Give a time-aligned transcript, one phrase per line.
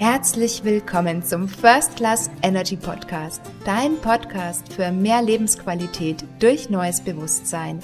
[0.00, 7.80] Herzlich willkommen zum First Class Energy Podcast, dein Podcast für mehr Lebensqualität durch neues Bewusstsein.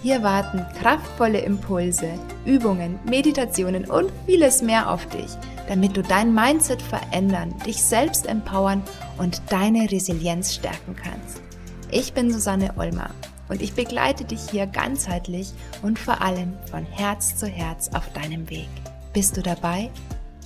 [0.00, 2.08] Hier warten kraftvolle Impulse,
[2.44, 5.26] Übungen, Meditationen und vieles mehr auf dich,
[5.66, 8.80] damit du dein Mindset verändern, dich selbst empowern
[9.18, 11.42] und deine Resilienz stärken kannst.
[11.90, 13.10] Ich bin Susanne Olmer
[13.48, 15.52] und ich begleite dich hier ganzheitlich
[15.82, 18.68] und vor allem von Herz zu Herz auf deinem Weg.
[19.12, 19.90] Bist du dabei?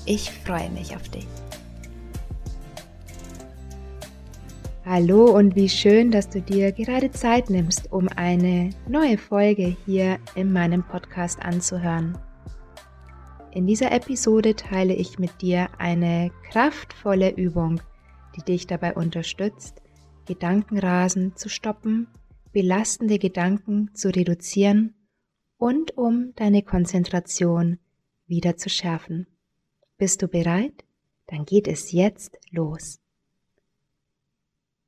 [0.07, 1.27] Ich freue mich auf dich.
[4.85, 10.19] Hallo und wie schön, dass du dir gerade Zeit nimmst, um eine neue Folge hier
[10.35, 12.19] in meinem Podcast anzuhören.
[13.53, 17.81] In dieser Episode teile ich mit dir eine kraftvolle Übung,
[18.37, 19.83] die dich dabei unterstützt,
[20.27, 22.09] Gedankenrasen zu stoppen,
[22.53, 24.95] belastende Gedanken zu reduzieren
[25.59, 27.79] und um deine Konzentration
[28.27, 29.27] wieder zu schärfen.
[30.01, 30.87] Bist du bereit?
[31.27, 33.03] Dann geht es jetzt los.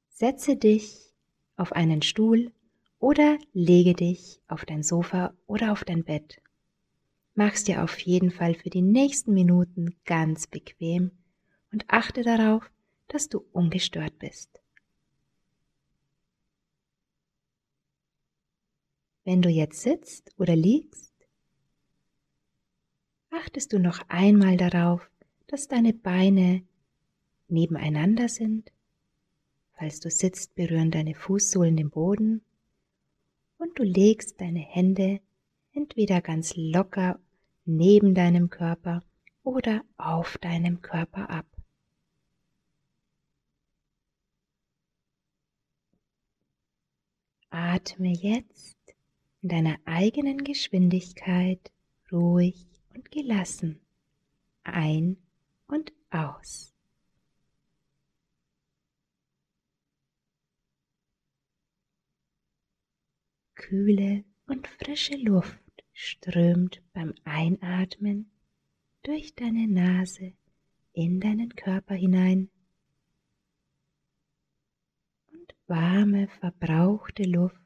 [0.09, 1.13] Setze dich
[1.55, 2.51] auf einen Stuhl
[2.99, 6.41] oder lege dich auf dein Sofa oder auf dein Bett.
[7.35, 11.11] Mach's dir auf jeden Fall für die nächsten Minuten ganz bequem
[11.73, 12.71] und achte darauf,
[13.09, 14.63] dass du ungestört bist.
[19.25, 21.12] Wenn du jetzt sitzt oder liegst,
[23.33, 25.11] achtest du noch einmal darauf,
[25.47, 26.63] dass deine Beine
[27.49, 28.71] nebeneinander sind.
[29.73, 32.43] Falls du sitzt, berühren deine Fußsohlen den Boden
[33.59, 35.21] und du legst deine Hände
[35.73, 37.19] entweder ganz locker
[37.65, 39.03] neben deinem Körper
[39.43, 41.47] oder auf deinem Körper ab.
[47.51, 48.79] Atme jetzt
[49.43, 51.71] in deiner eigenen Geschwindigkeit
[52.11, 52.72] ruhig
[53.03, 53.81] und gelassen
[54.65, 55.17] ein
[55.67, 56.73] und aus.
[63.55, 65.59] Kühle und frische Luft
[65.93, 68.31] strömt beim Einatmen
[69.03, 70.35] durch deine Nase
[70.93, 72.51] in deinen Körper hinein
[75.33, 77.57] und warme, verbrauchte Luft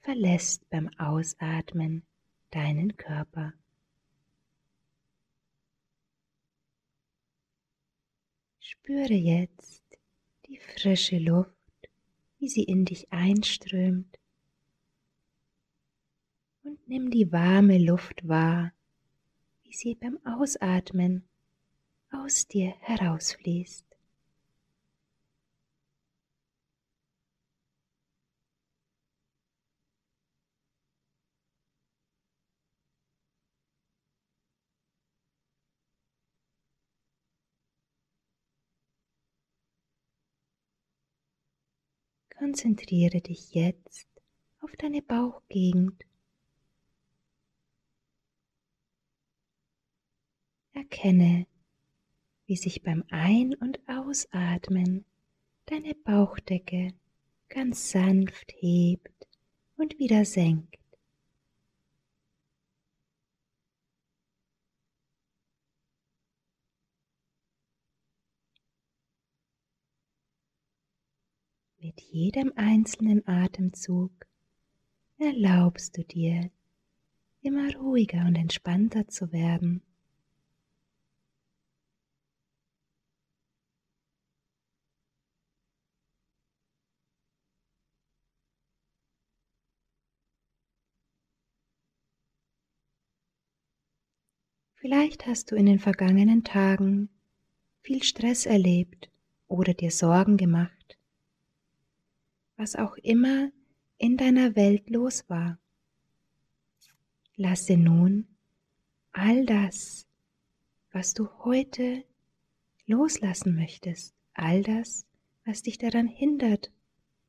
[0.00, 2.06] verlässt beim Ausatmen
[2.50, 3.52] deinen Körper.
[8.82, 9.84] Spüre jetzt
[10.46, 11.50] die frische Luft,
[12.38, 14.18] wie sie in dich einströmt
[16.62, 18.72] und nimm die warme Luft wahr,
[19.64, 21.28] wie sie beim Ausatmen
[22.10, 23.84] aus dir herausfließt.
[42.40, 44.08] Konzentriere dich jetzt
[44.62, 46.06] auf deine Bauchgegend.
[50.72, 51.46] Erkenne,
[52.46, 55.04] wie sich beim Ein- und Ausatmen
[55.66, 56.94] deine Bauchdecke
[57.50, 59.28] ganz sanft hebt
[59.76, 60.79] und wieder senkt.
[71.82, 74.12] Mit jedem einzelnen Atemzug
[75.16, 76.50] erlaubst du dir,
[77.40, 79.80] immer ruhiger und entspannter zu werden.
[94.74, 97.08] Vielleicht hast du in den vergangenen Tagen
[97.80, 99.10] viel Stress erlebt
[99.48, 100.79] oder dir Sorgen gemacht
[102.60, 103.50] was auch immer
[103.96, 105.58] in deiner Welt los war.
[107.36, 108.26] Lasse nun
[109.12, 110.06] all das,
[110.92, 112.04] was du heute
[112.84, 115.06] loslassen möchtest, all das,
[115.46, 116.70] was dich daran hindert,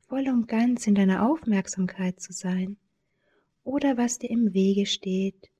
[0.06, 2.76] voll und ganz in deiner Aufmerksamkeit zu sein
[3.64, 5.50] oder was dir im Wege steht,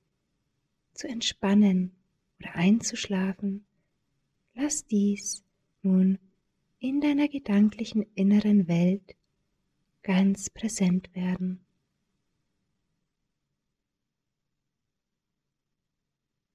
[0.93, 1.95] zu entspannen
[2.39, 3.65] oder einzuschlafen,
[4.53, 5.43] lass dies
[5.81, 6.19] nun
[6.77, 9.15] in deiner gedanklichen inneren Welt
[10.03, 11.65] ganz präsent werden.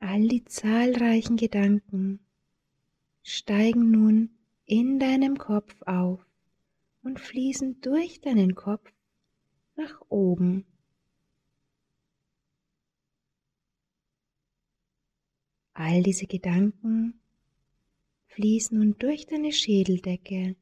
[0.01, 2.21] All die zahlreichen Gedanken
[3.23, 4.31] steigen nun
[4.65, 6.25] in deinem Kopf auf
[7.03, 8.93] und fließen durch deinen Kopf
[9.77, 10.67] nach oben.
[15.73, 17.21] All diese Gedanken
[18.27, 20.57] fließen nun durch deine Schädeldecke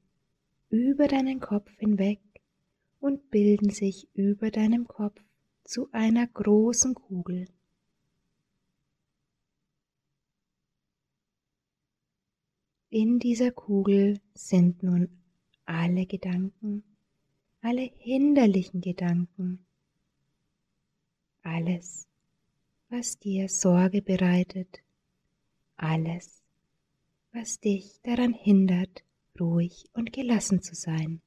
[0.69, 2.21] über deinen Kopf hinweg
[3.01, 5.21] und bilden sich über deinem Kopf
[5.65, 7.47] zu einer großen Kugel.
[12.89, 15.09] In dieser Kugel sind nun
[15.65, 16.85] alle Gedanken,
[17.61, 19.67] alle hinderlichen Gedanken,
[21.43, 22.07] alles,
[22.89, 24.83] was dir Sorge bereitet,
[25.77, 26.43] alles,
[27.33, 29.05] was dich daran hindert,
[29.39, 31.21] ruhig und gelassen zu sein.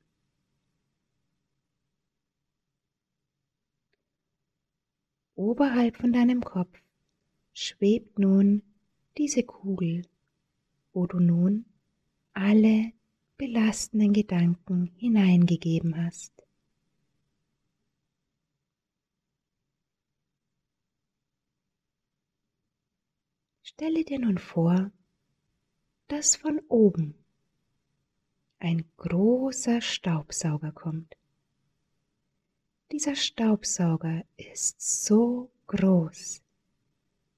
[5.39, 6.81] Oberhalb von deinem Kopf
[7.53, 8.61] schwebt nun
[9.17, 10.05] diese Kugel,
[10.91, 11.63] wo du nun
[12.33, 12.91] alle
[13.37, 16.33] belastenden Gedanken hineingegeben hast.
[23.61, 24.91] Stelle dir nun vor,
[26.09, 27.15] dass von oben
[28.59, 31.15] ein großer Staubsauger kommt.
[32.91, 36.41] Dieser Staubsauger ist so groß,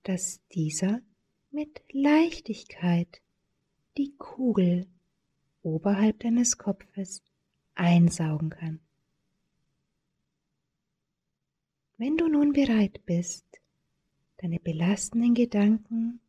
[0.03, 1.01] dass dieser
[1.51, 3.21] mit Leichtigkeit
[3.97, 4.87] die Kugel
[5.61, 7.21] oberhalb deines Kopfes
[7.75, 8.79] einsaugen kann.
[11.97, 13.45] Wenn du nun bereit bist,
[14.37, 16.21] deine belastenden Gedanken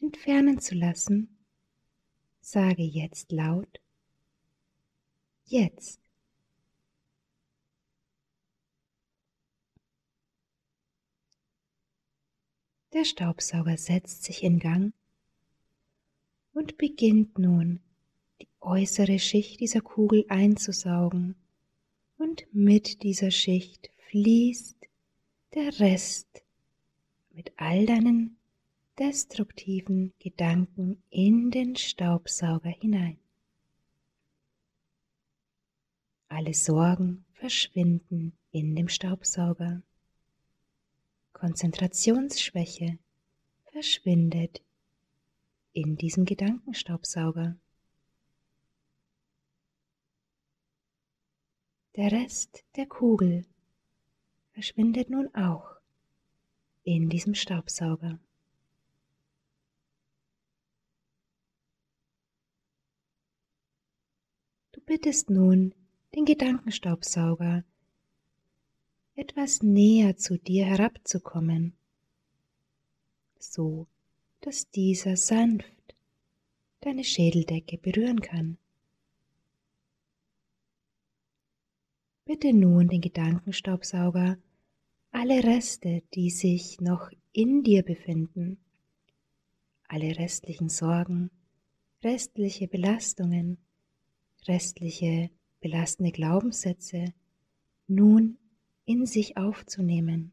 [0.00, 1.38] entfernen zu lassen,
[2.40, 3.80] sage jetzt laut,
[5.46, 6.07] jetzt.
[12.98, 14.92] Der Staubsauger setzt sich in Gang
[16.52, 17.78] und beginnt nun
[18.40, 21.36] die äußere Schicht dieser Kugel einzusaugen
[22.16, 24.76] und mit dieser Schicht fließt
[25.54, 26.42] der Rest
[27.30, 28.36] mit all deinen
[28.98, 33.20] destruktiven Gedanken in den Staubsauger hinein.
[36.26, 39.82] Alle Sorgen verschwinden in dem Staubsauger.
[41.38, 42.98] Konzentrationsschwäche
[43.70, 44.60] verschwindet
[45.72, 47.56] in diesem Gedankenstaubsauger.
[51.94, 53.46] Der Rest der Kugel
[54.52, 55.76] verschwindet nun auch
[56.82, 58.18] in diesem Staubsauger.
[64.72, 65.72] Du bittest nun
[66.16, 67.62] den Gedankenstaubsauger
[69.18, 71.72] etwas näher zu dir herabzukommen,
[73.36, 73.88] so
[74.40, 75.96] dass dieser sanft
[76.80, 78.58] deine Schädeldecke berühren kann.
[82.26, 84.38] Bitte nun den Gedankenstaubsauger,
[85.10, 88.58] alle Reste, die sich noch in dir befinden,
[89.88, 91.32] alle restlichen Sorgen,
[92.04, 93.58] restliche Belastungen,
[94.46, 95.30] restliche
[95.60, 97.12] belastende Glaubenssätze
[97.88, 98.37] nun
[98.88, 100.32] in sich aufzunehmen.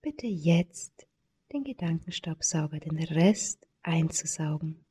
[0.00, 1.06] Bitte jetzt
[1.52, 4.84] den Gedankenstaubsauger, den Rest einzusaugen.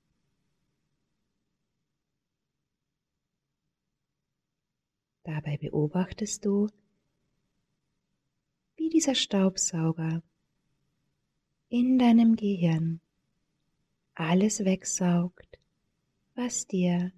[5.24, 6.70] Dabei beobachtest du,
[8.78, 10.24] wie dieser Staubsauger
[11.68, 13.02] in deinem Gehirn
[14.14, 15.60] alles wegsaugt,
[16.36, 17.12] was dir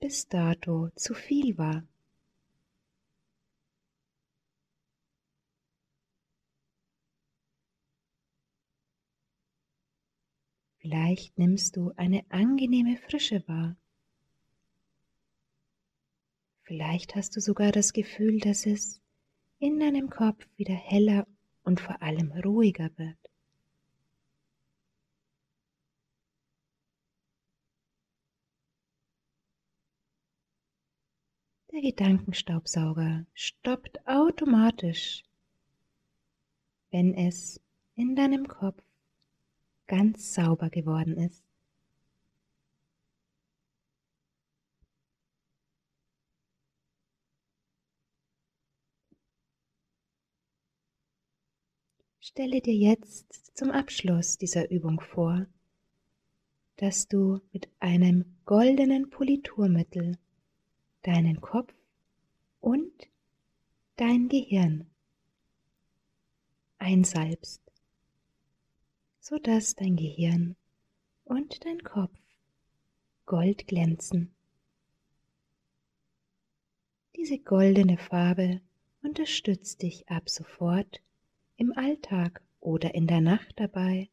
[0.00, 1.86] bis dato zu viel war.
[10.88, 13.76] Vielleicht nimmst du eine angenehme Frische wahr.
[16.62, 18.98] Vielleicht hast du sogar das Gefühl, dass es
[19.58, 21.26] in deinem Kopf wieder heller
[21.62, 23.18] und vor allem ruhiger wird.
[31.70, 35.22] Der Gedankenstaubsauger stoppt automatisch,
[36.90, 37.60] wenn es
[37.94, 38.87] in deinem Kopf
[39.88, 41.42] ganz sauber geworden ist.
[52.20, 55.46] Stelle dir jetzt zum Abschluss dieser Übung vor,
[56.76, 60.18] dass du mit einem goldenen Politurmittel
[61.02, 61.74] deinen Kopf
[62.60, 62.92] und
[63.96, 64.86] dein Gehirn
[66.78, 67.67] einsalbst,
[69.28, 70.56] sodass dein Gehirn
[71.24, 72.18] und dein Kopf
[73.26, 74.34] gold glänzen.
[77.14, 78.62] Diese goldene Farbe
[79.02, 81.02] unterstützt dich ab sofort
[81.58, 84.08] im Alltag oder in der Nacht dabei,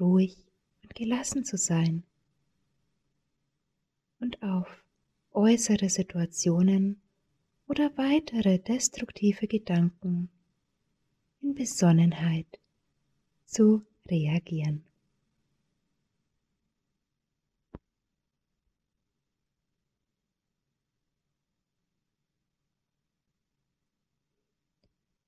[0.00, 0.36] ruhig
[0.84, 2.04] und gelassen zu sein
[4.20, 4.68] und auf
[5.32, 7.02] äußere Situationen
[7.66, 10.30] oder weitere destruktive Gedanken
[11.42, 12.60] in Besonnenheit
[13.54, 14.84] zu reagieren.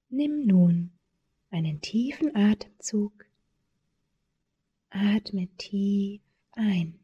[0.08, 0.92] Nimm nun
[1.50, 3.26] einen tiefen Atemzug.
[4.90, 6.98] Atme tief ein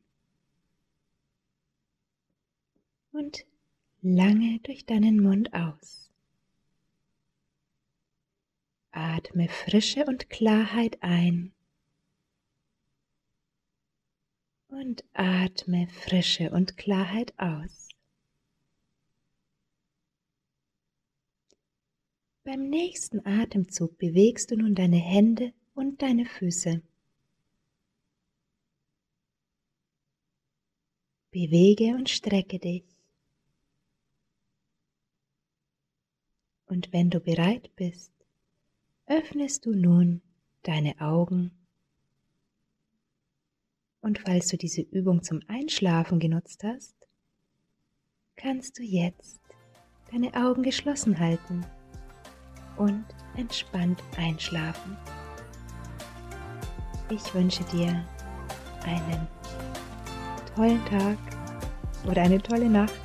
[3.12, 3.44] und
[4.00, 6.11] lange durch deinen Mund aus.
[8.92, 11.52] Atme Frische und Klarheit ein
[14.68, 17.88] und atme Frische und Klarheit aus.
[22.44, 26.82] Beim nächsten Atemzug bewegst du nun deine Hände und deine Füße.
[31.30, 32.84] Bewege und strecke dich.
[36.66, 38.11] Und wenn du bereit bist,
[39.06, 40.22] öffnest du nun
[40.62, 41.50] deine Augen.
[44.00, 46.94] Und falls du diese Übung zum Einschlafen genutzt hast,
[48.36, 49.40] kannst du jetzt
[50.10, 51.64] deine Augen geschlossen halten
[52.76, 53.04] und
[53.36, 54.96] entspannt einschlafen.
[57.10, 58.04] Ich wünsche dir
[58.84, 59.28] einen
[60.54, 61.18] tollen Tag
[62.08, 63.00] oder eine tolle Nacht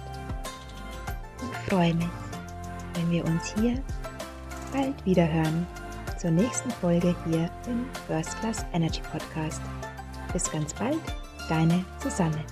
[1.42, 2.08] und freue mich,
[2.94, 3.84] wenn wir uns hier
[4.72, 5.68] bald wieder hören
[6.18, 9.62] zur nächsten Folge hier im First Class Energy Podcast.
[10.34, 11.00] Bis ganz bald,
[11.48, 12.44] deine Susanne.